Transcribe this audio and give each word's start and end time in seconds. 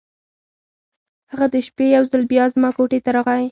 هغه 1.31 1.45
د 1.53 1.55
شپې 1.67 1.85
یو 1.95 2.03
ځل 2.11 2.21
بیا 2.31 2.45
زما 2.53 2.69
کوټې 2.77 2.99
ته 3.05 3.09
راغی. 3.15 3.45